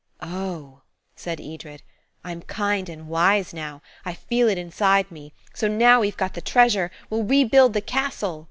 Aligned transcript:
"Oh!" 0.23 0.81
said 1.15 1.39
Edred. 1.39 1.83
"I'm 2.23 2.41
kind 2.41 2.89
and 2.89 3.07
wise 3.07 3.53
now. 3.53 3.83
I 4.03 4.15
feel 4.15 4.49
it 4.49 4.57
inside 4.57 5.11
me. 5.11 5.31
So 5.53 5.67
now 5.67 5.99
we've 5.99 6.17
got 6.17 6.33
the 6.33 6.41
treasure. 6.41 6.89
We'll 7.11 7.21
rebuild 7.23 7.73
the 7.73 7.81
castle." 7.81 8.39